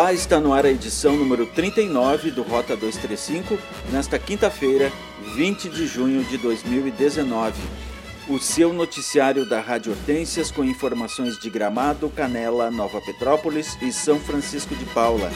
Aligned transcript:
Olá, 0.00 0.14
está 0.14 0.40
no 0.40 0.54
ar 0.54 0.64
a 0.64 0.70
edição 0.70 1.14
número 1.14 1.44
39 1.44 2.30
do 2.30 2.40
Rota 2.40 2.74
235, 2.74 3.58
nesta 3.92 4.18
quinta-feira, 4.18 4.90
20 5.36 5.68
de 5.68 5.86
junho 5.86 6.24
de 6.24 6.38
2019. 6.38 7.60
O 8.26 8.38
seu 8.38 8.72
noticiário 8.72 9.46
da 9.46 9.60
Rádio 9.60 9.92
Hortências 9.92 10.50
com 10.50 10.64
informações 10.64 11.38
de 11.38 11.50
Gramado, 11.50 12.08
Canela, 12.08 12.70
Nova 12.70 12.98
Petrópolis 13.02 13.76
e 13.82 13.92
São 13.92 14.18
Francisco 14.18 14.74
de 14.74 14.86
Paula. 14.86 15.30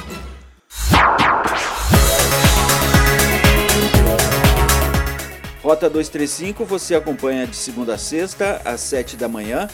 Rota 5.62 5.90
235 5.90 6.64
você 6.64 6.94
acompanha 6.94 7.46
de 7.46 7.54
segunda 7.54 7.96
a 7.96 7.98
sexta, 7.98 8.62
às 8.64 8.80
7 8.80 9.14
da 9.14 9.28
manhã, 9.28 9.68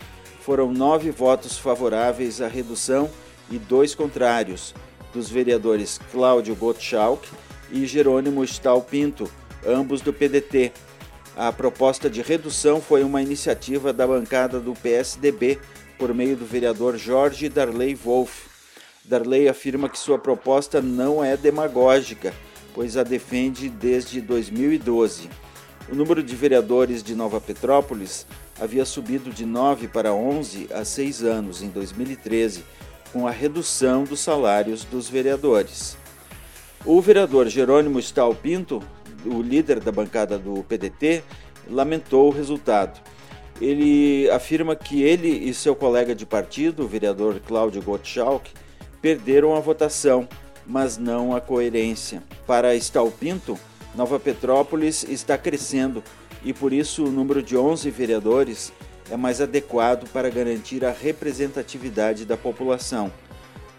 foram 0.46 0.72
nove 0.72 1.10
votos 1.10 1.58
favoráveis 1.58 2.40
à 2.40 2.48
redução 2.48 3.10
e 3.50 3.58
dois 3.58 3.96
contrários, 3.96 4.76
dos 5.12 5.28
vereadores 5.28 6.00
Cláudio 6.12 6.54
Gottschalk 6.56 7.28
e 7.72 7.88
Jerônimo 7.88 8.44
Stahl 8.44 8.80
Pinto, 8.84 9.28
ambos 9.66 10.02
do 10.02 10.14
PDT. 10.14 10.72
A 11.36 11.52
proposta 11.52 12.12
de 12.12 12.22
redução 12.22 12.80
foi 12.80 13.04
uma 13.04 13.24
iniciativa 13.24 13.92
da 13.92 14.06
bancada 14.06 14.60
do 14.60 14.74
PSDB 14.74 15.60
por 15.98 16.14
meio 16.14 16.36
do 16.36 16.46
vereador 16.46 16.96
Jorge 16.96 17.50
Darley 17.50 17.96
Wolff. 17.96 18.48
Darley 19.04 19.50
afirma 19.50 19.90
que 19.90 19.98
sua 19.98 20.20
proposta 20.20 20.80
não 20.80 21.24
é 21.24 21.36
demagógica, 21.36 22.32
pois 22.72 22.98
a 22.98 23.02
defende 23.02 23.68
desde 23.68 24.22
2012. 24.22 25.28
O 25.92 25.96
número 25.96 26.22
de 26.22 26.36
vereadores 26.36 27.02
de 27.02 27.16
Nova 27.16 27.42
Petrópolis 27.42 28.28
havia 28.60 28.86
subido 28.86 29.30
de 29.32 29.46
9 29.46 29.88
para 29.88 30.14
11 30.14 30.70
há 30.74 30.86
seis 30.86 31.24
anos, 31.24 31.62
em 31.62 31.70
2013, 31.70 32.64
com 33.12 33.28
a 33.28 33.32
redução 33.32 34.04
dos 34.04 34.20
salários 34.20 34.84
dos 34.84 35.10
vereadores. 35.10 35.98
O 36.86 37.02
vereador 37.02 37.48
Jerônimo 37.48 38.00
Stahl 38.00 38.36
Pinto, 38.36 38.82
o 39.26 39.42
líder 39.42 39.80
da 39.80 39.92
bancada 39.92 40.38
do 40.38 40.64
PDT, 40.64 41.24
lamentou 41.70 42.28
o 42.28 42.32
resultado. 42.32 43.00
Ele 43.60 44.30
afirma 44.30 44.76
que 44.76 45.02
ele 45.02 45.30
e 45.30 45.54
seu 45.54 45.76
colega 45.76 46.14
de 46.14 46.26
partido, 46.26 46.84
o 46.84 46.88
vereador 46.88 47.40
Cláudio 47.40 47.82
Gottschalk, 47.82 48.52
perderam 49.02 49.56
a 49.56 49.60
votação, 49.60 50.28
mas 50.66 50.98
não 50.98 51.36
a 51.36 51.42
coerência. 51.42 52.22
Para 52.46 52.76
Stahl 52.76 53.12
Pinto, 53.12 53.58
Nova 53.96 54.20
Petrópolis 54.20 55.04
está 55.04 55.38
crescendo 55.38 56.04
e 56.46 56.54
por 56.54 56.72
isso 56.72 57.04
o 57.04 57.12
número 57.12 57.42
de 57.42 57.58
11 57.58 57.90
vereadores 57.90 58.72
é 59.10 59.18
mais 59.18 59.42
adequado 59.42 60.08
para 60.14 60.30
garantir 60.30 60.86
a 60.86 60.92
representatividade 60.92 62.24
da 62.24 62.38
população. 62.38 63.12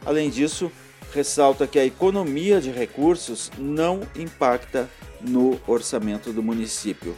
Além 0.04 0.28
disso, 0.28 0.70
ressalta 1.14 1.66
que 1.66 1.78
a 1.78 1.84
economia 1.84 2.60
de 2.60 2.70
recursos 2.70 3.50
não 3.56 4.00
impacta 4.16 4.90
no 5.20 5.58
orçamento 5.66 6.32
do 6.32 6.42
município. 6.42 7.14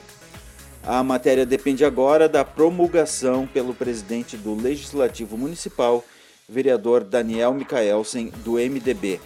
A 0.82 1.02
matéria 1.02 1.44
depende 1.44 1.84
agora 1.84 2.28
da 2.28 2.44
promulgação 2.44 3.46
pelo 3.46 3.74
presidente 3.74 4.36
do 4.36 4.54
Legislativo 4.54 5.36
Municipal, 5.36 6.04
vereador 6.48 7.04
Daniel 7.04 7.52
Micaelsen, 7.52 8.32
do 8.44 8.52
MDB. 8.52 9.20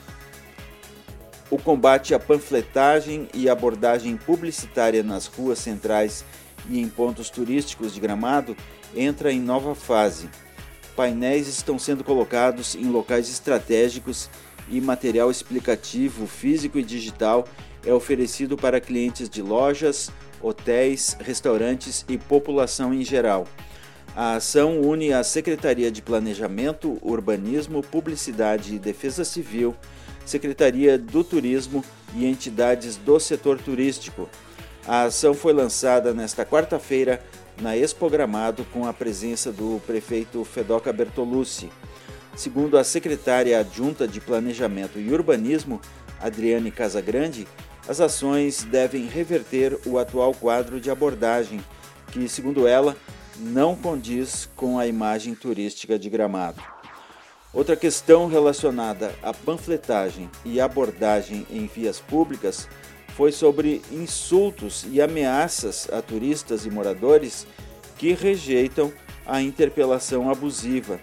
O 1.52 1.58
combate 1.58 2.14
à 2.14 2.18
panfletagem 2.18 3.28
e 3.34 3.46
abordagem 3.46 4.16
publicitária 4.16 5.02
nas 5.02 5.26
ruas 5.26 5.58
centrais 5.58 6.24
e 6.66 6.80
em 6.80 6.88
pontos 6.88 7.28
turísticos 7.28 7.92
de 7.92 8.00
Gramado 8.00 8.56
entra 8.96 9.30
em 9.30 9.38
nova 9.38 9.74
fase. 9.74 10.30
Painéis 10.96 11.48
estão 11.48 11.78
sendo 11.78 12.02
colocados 12.02 12.74
em 12.74 12.86
locais 12.86 13.28
estratégicos 13.28 14.30
e 14.70 14.80
material 14.80 15.30
explicativo 15.30 16.26
físico 16.26 16.78
e 16.78 16.82
digital 16.82 17.46
é 17.84 17.92
oferecido 17.92 18.56
para 18.56 18.80
clientes 18.80 19.28
de 19.28 19.42
lojas, 19.42 20.10
hotéis, 20.40 21.18
restaurantes 21.20 22.02
e 22.08 22.16
população 22.16 22.94
em 22.94 23.04
geral. 23.04 23.46
A 24.16 24.36
ação 24.36 24.80
une 24.80 25.12
a 25.12 25.22
Secretaria 25.22 25.90
de 25.90 26.00
Planejamento, 26.00 26.96
Urbanismo, 27.02 27.82
Publicidade 27.82 28.74
e 28.74 28.78
Defesa 28.78 29.22
Civil 29.22 29.76
Secretaria 30.24 30.98
do 30.98 31.22
Turismo 31.24 31.84
e 32.14 32.26
entidades 32.26 32.96
do 32.96 33.18
setor 33.18 33.58
turístico. 33.58 34.28
A 34.86 35.04
ação 35.04 35.34
foi 35.34 35.52
lançada 35.52 36.12
nesta 36.12 36.44
quarta-feira 36.44 37.22
na 37.60 37.76
Expo 37.76 38.08
Gramado 38.10 38.64
com 38.72 38.86
a 38.86 38.92
presença 38.92 39.52
do 39.52 39.80
prefeito 39.86 40.44
Fedoca 40.44 40.92
Bertolucci. 40.92 41.70
Segundo 42.34 42.78
a 42.78 42.84
secretária 42.84 43.58
adjunta 43.58 44.08
de 44.08 44.20
Planejamento 44.20 44.98
e 44.98 45.12
Urbanismo, 45.12 45.80
Adriane 46.20 46.70
Casagrande, 46.70 47.46
as 47.86 48.00
ações 48.00 48.62
devem 48.64 49.06
reverter 49.06 49.78
o 49.84 49.98
atual 49.98 50.32
quadro 50.32 50.80
de 50.80 50.90
abordagem, 50.90 51.60
que, 52.10 52.28
segundo 52.28 52.66
ela, 52.66 52.96
não 53.38 53.74
condiz 53.74 54.48
com 54.56 54.78
a 54.78 54.86
imagem 54.86 55.34
turística 55.34 55.98
de 55.98 56.08
Gramado. 56.08 56.62
Outra 57.52 57.76
questão 57.76 58.28
relacionada 58.28 59.14
à 59.22 59.34
panfletagem 59.34 60.30
e 60.42 60.58
abordagem 60.58 61.46
em 61.50 61.66
vias 61.66 62.00
públicas 62.00 62.66
foi 63.14 63.30
sobre 63.30 63.82
insultos 63.92 64.86
e 64.90 65.02
ameaças 65.02 65.86
a 65.92 66.00
turistas 66.00 66.64
e 66.64 66.70
moradores 66.70 67.46
que 67.98 68.14
rejeitam 68.14 68.90
a 69.26 69.42
interpelação 69.42 70.30
abusiva, 70.30 70.98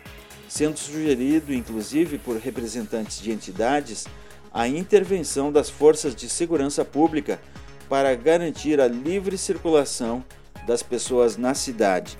sendo 0.47 0.79
sugerido, 0.79 1.53
inclusive 1.53 2.17
por 2.17 2.37
representantes 2.37 3.21
de 3.21 3.31
entidades, 3.31 4.07
a 4.51 4.67
intervenção 4.67 5.51
das 5.51 5.69
forças 5.69 6.15
de 6.15 6.27
segurança 6.27 6.83
pública 6.83 7.39
para 7.87 8.15
garantir 8.15 8.81
a 8.81 8.87
livre 8.87 9.37
circulação 9.37 10.25
das 10.65 10.81
pessoas 10.81 11.37
na 11.37 11.53
cidade. 11.53 12.17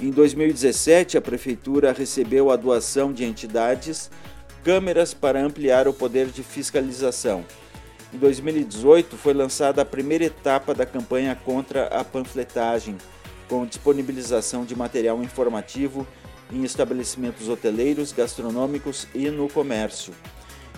Em 0.00 0.10
2017, 0.10 1.18
a 1.18 1.20
Prefeitura 1.20 1.92
recebeu 1.92 2.52
a 2.52 2.56
doação 2.56 3.12
de 3.12 3.24
entidades 3.24 4.08
câmeras 4.62 5.12
para 5.12 5.42
ampliar 5.42 5.88
o 5.88 5.92
poder 5.92 6.28
de 6.28 6.44
fiscalização. 6.44 7.44
Em 8.14 8.18
2018, 8.18 9.16
foi 9.16 9.34
lançada 9.34 9.82
a 9.82 9.84
primeira 9.84 10.24
etapa 10.24 10.72
da 10.72 10.86
campanha 10.86 11.34
contra 11.44 11.86
a 11.86 12.04
panfletagem, 12.04 12.96
com 13.48 13.66
disponibilização 13.66 14.64
de 14.64 14.76
material 14.76 15.20
informativo 15.20 16.06
em 16.52 16.62
estabelecimentos 16.62 17.48
hoteleiros, 17.48 18.12
gastronômicos 18.12 19.08
e 19.12 19.28
no 19.30 19.48
comércio. 19.48 20.14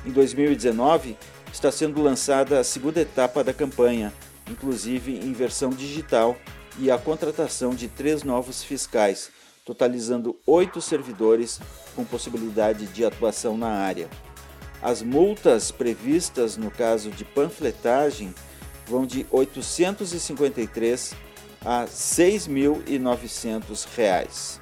Em 0.07 0.11
2019, 0.13 1.15
está 1.53 1.71
sendo 1.71 2.03
lançada 2.03 2.59
a 2.59 2.65
segunda 2.65 3.03
etapa 3.03 3.45
da 3.45 3.53
campanha, 3.53 4.15
inclusive 4.51 5.13
em 5.13 5.33
versão 5.35 5.69
digital, 5.69 6.39
e 6.81 6.91
a 6.91 6.99
contratação 6.99 7.75
de 7.75 7.87
três 7.87 8.23
novos 8.23 8.65
fiscais, 8.65 9.31
totalizando 9.65 10.37
oito 10.47 10.81
servidores 10.81 11.61
com 11.95 12.03
possibilidade 12.05 12.87
de 12.87 13.05
atuação 13.05 13.59
na 13.59 13.69
área. 13.69 14.09
As 14.83 15.03
multas 15.03 15.71
previstas 15.71 16.57
no 16.57 16.71
caso 16.71 17.11
de 17.11 17.23
panfletagem 17.23 18.35
vão 18.87 19.05
de 19.05 19.19
R$ 19.21 19.27
853 19.31 21.15
a 21.63 21.83
R$ 21.83 21.87
6.900. 21.87 24.59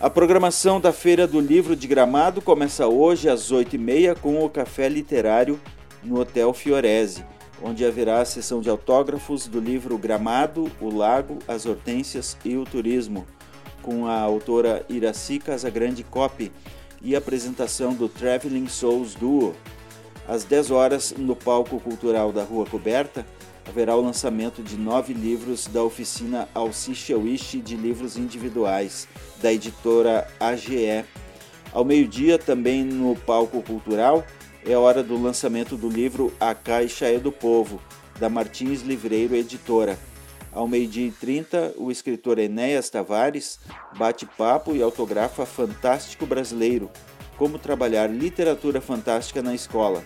A 0.00 0.10
programação 0.10 0.80
da 0.80 0.92
Feira 0.92 1.28
do 1.28 1.40
Livro 1.40 1.76
de 1.76 1.86
Gramado 1.86 2.42
começa 2.42 2.88
hoje 2.88 3.28
às 3.28 3.52
8h30 3.52 4.18
com 4.18 4.44
o 4.44 4.50
Café 4.50 4.88
Literário 4.88 5.60
no 6.02 6.18
Hotel 6.18 6.52
Fiorese, 6.52 7.24
onde 7.64 7.82
haverá 7.82 8.20
a 8.20 8.24
sessão 8.26 8.60
de 8.60 8.68
autógrafos 8.68 9.46
do 9.46 9.58
livro 9.58 9.96
Gramado, 9.96 10.70
o 10.78 10.94
Lago, 10.94 11.38
as 11.48 11.64
Hortênsias 11.64 12.36
e 12.44 12.58
o 12.58 12.64
Turismo, 12.64 13.26
com 13.80 14.06
a 14.06 14.20
autora 14.20 14.84
Iraci 14.86 15.38
Casagrande 15.38 16.04
Copy 16.04 16.52
e 17.00 17.16
apresentação 17.16 17.94
do 17.94 18.06
Traveling 18.06 18.68
Souls 18.68 19.14
Duo. 19.14 19.54
Às 20.28 20.44
10 20.44 20.70
horas, 20.70 21.14
no 21.16 21.34
palco 21.34 21.80
cultural 21.80 22.32
da 22.32 22.44
Rua 22.44 22.66
Coberta, 22.66 23.26
haverá 23.66 23.96
o 23.96 24.02
lançamento 24.02 24.62
de 24.62 24.76
nove 24.76 25.14
livros 25.14 25.66
da 25.66 25.82
oficina 25.82 26.46
Alcicha 26.54 27.16
Wish 27.16 27.62
de 27.62 27.76
livros 27.76 28.18
individuais, 28.18 29.08
da 29.40 29.50
editora 29.50 30.28
AGE. 30.38 31.02
Ao 31.72 31.82
meio-dia, 31.82 32.38
também 32.38 32.84
no 32.84 33.16
palco 33.16 33.62
cultural, 33.62 34.22
é 34.66 34.76
hora 34.76 35.02
do 35.02 35.20
lançamento 35.20 35.76
do 35.76 35.88
livro 35.88 36.32
A 36.40 36.54
Caixa 36.54 37.06
é 37.06 37.18
do 37.18 37.30
Povo, 37.30 37.80
da 38.18 38.30
Martins 38.30 38.80
Livreiro 38.80 39.34
Editora. 39.34 39.98
Ao 40.50 40.66
meio-dia 40.66 41.06
e 41.06 41.10
30, 41.10 41.74
o 41.76 41.90
escritor 41.90 42.38
Enéas 42.38 42.88
Tavares 42.88 43.58
bate 43.98 44.24
papo 44.24 44.74
e 44.74 44.82
autografa 44.82 45.44
Fantástico 45.44 46.24
Brasileiro, 46.24 46.90
como 47.36 47.58
trabalhar 47.58 48.06
literatura 48.06 48.80
fantástica 48.80 49.42
na 49.42 49.54
escola. 49.54 50.02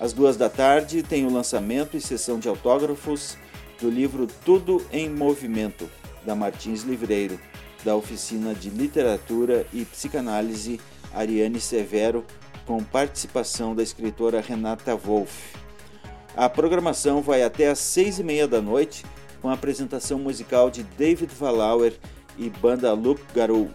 Às 0.00 0.12
duas 0.12 0.36
da 0.36 0.48
tarde 0.48 1.02
tem 1.02 1.26
o 1.26 1.32
lançamento 1.32 1.96
e 1.96 2.00
sessão 2.00 2.38
de 2.38 2.48
autógrafos 2.48 3.36
do 3.80 3.90
livro 3.90 4.28
Tudo 4.44 4.84
em 4.92 5.10
Movimento, 5.10 5.90
da 6.24 6.36
Martins 6.36 6.82
Livreiro, 6.82 7.40
da 7.84 7.96
Oficina 7.96 8.54
de 8.54 8.70
Literatura 8.70 9.66
e 9.72 9.84
Psicanálise 9.84 10.78
Ariane 11.12 11.60
Severo, 11.60 12.24
com 12.68 12.84
participação 12.84 13.74
da 13.74 13.82
escritora 13.82 14.40
Renata 14.42 14.94
Wolff. 14.94 15.56
A 16.36 16.50
programação 16.50 17.22
vai 17.22 17.42
até 17.42 17.68
às 17.68 17.78
seis 17.78 18.18
e 18.18 18.22
meia 18.22 18.46
da 18.46 18.60
noite, 18.60 19.06
com 19.40 19.48
a 19.48 19.54
apresentação 19.54 20.18
musical 20.18 20.70
de 20.70 20.82
David 20.82 21.34
Valauer 21.34 21.94
e 22.36 22.50
banda 22.50 22.92
Loop 22.92 23.22
Garou. 23.34 23.70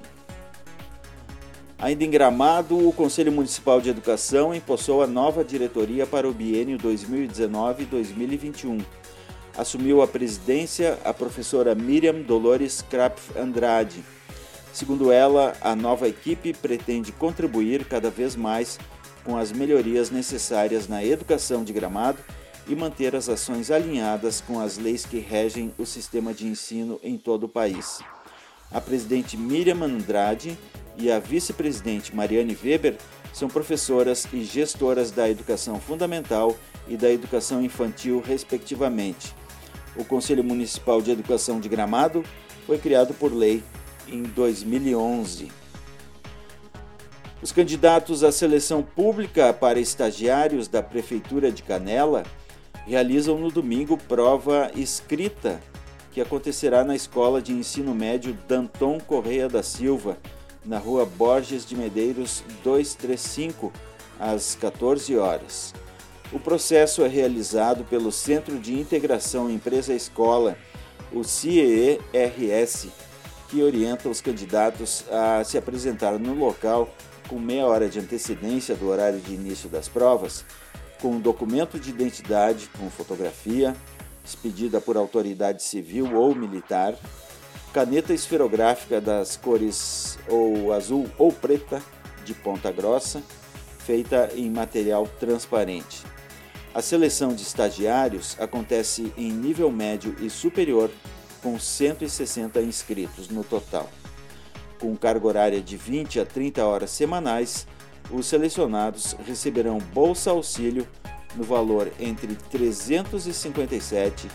Ainda 1.80 2.04
em 2.04 2.12
Gramado, 2.12 2.88
o 2.88 2.94
Conselho 2.94 3.32
Municipal 3.32 3.82
de 3.82 3.90
Educação 3.90 4.54
empossou 4.54 5.02
a 5.02 5.08
nova 5.08 5.44
diretoria 5.44 6.06
para 6.06 6.30
o 6.30 6.34
biênio 6.34 6.78
2019-2021. 6.78 8.80
Assumiu 9.58 10.04
a 10.04 10.08
presidência 10.08 11.00
a 11.04 11.12
professora 11.12 11.74
Miriam 11.74 12.22
Dolores 12.22 12.86
Krapf 12.88 13.36
Andrade. 13.38 14.04
Segundo 14.74 15.12
ela, 15.12 15.56
a 15.62 15.76
nova 15.76 16.08
equipe 16.08 16.52
pretende 16.52 17.12
contribuir 17.12 17.86
cada 17.86 18.10
vez 18.10 18.36
mais 18.36 18.80
com 19.24 19.38
as 19.38 19.52
melhorias 19.52 20.10
necessárias 20.10 20.88
na 20.88 21.06
educação 21.06 21.64
de 21.64 21.72
Gramado 21.72 22.18
e 22.68 22.76
manter 22.76 23.16
as 23.16 23.30
ações 23.30 23.70
alinhadas 23.70 24.42
com 24.42 24.60
as 24.60 24.80
leis 24.80 25.06
que 25.06 25.20
regem 25.20 25.72
o 25.78 25.86
sistema 25.86 26.34
de 26.34 26.48
ensino 26.48 27.00
em 27.04 27.20
todo 27.20 27.44
o 27.44 27.50
país. 27.50 28.00
A 28.72 28.82
presidente 28.82 29.38
Miriam 29.38 29.84
Andrade 29.84 30.58
e 30.98 31.12
a 31.12 31.20
vice-presidente 31.20 32.16
Mariane 32.16 32.58
Weber 32.62 32.98
são 33.32 33.48
professoras 33.48 34.28
e 34.34 34.44
gestoras 34.44 35.12
da 35.12 35.30
educação 35.30 35.80
fundamental 35.80 36.56
e 36.88 36.98
da 36.98 37.12
educação 37.12 37.64
infantil, 37.64 38.24
respectivamente. 38.26 39.36
O 39.96 40.04
Conselho 40.04 40.44
Municipal 40.44 41.00
de 41.00 41.12
Educação 41.12 41.60
de 41.60 41.70
Gramado 41.70 42.24
foi 42.66 42.80
criado 42.80 43.14
por 43.14 43.32
lei 43.32 43.62
em 44.08 44.24
2011. 44.24 45.52
Os 47.42 47.52
candidatos 47.52 48.24
à 48.24 48.32
seleção 48.32 48.82
pública 48.82 49.54
para 49.54 49.80
estagiários 49.80 50.68
da 50.68 50.82
Prefeitura 50.82 51.52
de 51.52 51.62
Canela 51.62 52.24
realizam 52.86 53.38
no 53.38 53.52
domingo 53.52 53.98
prova 53.98 54.72
escrita 54.76 55.60
que 56.14 56.22
acontecerá 56.22 56.84
na 56.84 56.96
Escola 56.96 57.42
de 57.42 57.52
Ensino 57.52 57.94
Médio 57.94 58.38
Danton 58.48 59.00
Correia 59.00 59.50
da 59.50 59.64
Silva, 59.64 60.18
na 60.64 60.78
rua 60.78 61.06
Borges 61.06 61.66
de 61.66 61.76
Medeiros 61.76 62.44
235, 62.64 63.74
às 64.20 64.56
14 64.56 65.18
horas. 65.18 65.74
O 66.32 66.40
processo 66.40 67.04
é 67.04 67.08
realizado 67.08 67.84
pelo 67.84 68.12
Centro 68.12 68.60
de 68.60 68.80
Integração 68.80 69.50
Empresa-Escola, 69.50 70.56
o 71.12 71.24
CIERS, 71.24 72.88
que 73.54 73.62
orienta 73.62 74.10
os 74.10 74.20
candidatos 74.20 75.06
a 75.12 75.44
se 75.44 75.60
apresentar 75.60 76.18
no 76.18 76.34
local 76.34 76.90
com 77.30 77.38
meia 77.38 77.68
hora 77.68 77.88
de 77.88 78.00
antecedência 78.00 78.74
do 78.74 78.90
horário 78.90 79.20
de 79.20 79.32
início 79.32 79.70
das 79.70 79.88
provas, 79.88 80.44
com 81.00 81.20
documento 81.20 81.80
de 81.80 81.92
identidade 81.92 82.68
com 82.76 82.90
fotografia, 82.90 83.76
expedida 84.26 84.82
por 84.82 84.98
autoridade 84.98 85.62
civil 85.62 86.16
ou 86.16 86.34
militar, 86.34 86.96
caneta 87.72 88.12
esferográfica 88.12 89.00
das 89.00 89.38
cores 89.38 90.18
ou 90.28 90.74
azul 90.74 91.08
ou 91.16 91.32
preta 91.32 91.80
de 92.26 92.34
ponta 92.34 92.72
grossa, 92.72 93.22
feita 93.78 94.32
em 94.36 94.50
material 94.50 95.08
transparente. 95.20 96.02
A 96.74 96.82
seleção 96.82 97.36
de 97.36 97.44
estagiários 97.44 98.36
acontece 98.40 99.14
em 99.16 99.32
nível 99.32 99.72
médio 99.72 100.16
e 100.20 100.28
superior, 100.28 100.90
com 101.44 101.60
160 101.60 102.62
inscritos 102.62 103.28
no 103.28 103.44
total. 103.44 103.90
Com 104.80 104.96
carga 104.96 105.28
horária 105.28 105.62
de 105.62 105.78
20 105.78 106.22
a 106.22 106.26
30 106.26 106.66
horas 106.66 106.90
semanais, 106.90 107.68
os 108.10 108.26
selecionados 108.26 109.16
receberão 109.26 109.78
bolsa 109.78 110.32
auxílio 110.32 110.88
no 111.36 111.44
valor 111.44 111.92
entre 112.00 112.28
R$ 112.28 112.38
357 112.50 114.28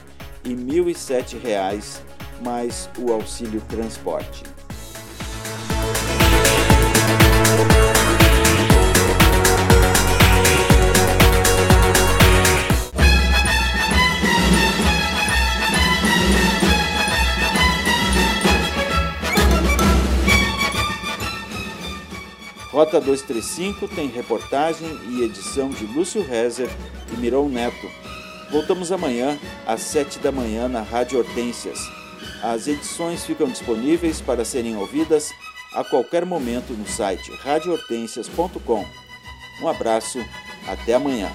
e 0.44 0.50
1.007 0.50 1.40
reais 1.40 2.02
mais 2.42 2.88
o 2.98 3.12
auxílio 3.12 3.60
transporte. 3.62 4.44
Rota 22.78 23.00
235 23.00 23.88
tem 23.88 24.06
reportagem 24.06 24.88
e 25.08 25.24
edição 25.24 25.68
de 25.68 25.84
Lúcio 25.84 26.22
Rezer 26.22 26.70
e 27.12 27.16
Miron 27.16 27.48
Neto. 27.48 27.90
Voltamos 28.52 28.92
amanhã 28.92 29.36
às 29.66 29.80
7 29.80 30.20
da 30.20 30.30
manhã 30.30 30.68
na 30.68 30.80
Rádio 30.80 31.18
Hortências 31.18 31.80
as 32.40 32.68
edições 32.68 33.24
ficam 33.24 33.48
disponíveis 33.48 34.20
para 34.20 34.44
serem 34.44 34.76
ouvidas 34.76 35.32
a 35.74 35.82
qualquer 35.82 36.24
momento 36.24 36.72
no 36.72 36.86
site 36.86 37.32
radiohortensias.com. 37.42 38.86
Um 39.60 39.66
abraço, 39.66 40.24
até 40.68 40.94
amanhã. 40.94 41.32